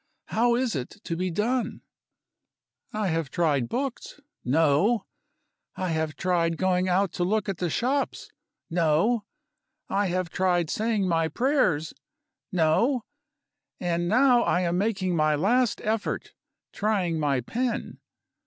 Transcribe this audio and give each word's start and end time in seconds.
How 0.29 0.55
is 0.55 0.75
it 0.75 0.99
to 1.03 1.15
be 1.15 1.29
done? 1.29 1.81
I 2.91 3.09
have 3.09 3.29
tried 3.29 3.69
books 3.69 4.19
no! 4.43 5.05
I 5.75 5.89
have 5.89 6.15
tried 6.15 6.57
going 6.57 6.89
out 6.89 7.11
to 7.11 7.23
look 7.23 7.47
at 7.47 7.57
the 7.59 7.69
shops 7.69 8.31
no! 8.67 9.25
I 9.89 10.07
have 10.07 10.31
tried 10.31 10.71
saying 10.71 11.07
my 11.07 11.27
prayers 11.27 11.93
no! 12.51 13.05
And 13.79 14.07
now 14.09 14.41
I 14.41 14.61
am 14.61 14.79
making 14.79 15.15
my 15.15 15.35
last 15.35 15.79
effort; 15.83 16.33
trying 16.73 17.19
my 17.19 17.41
pen. 17.41 17.99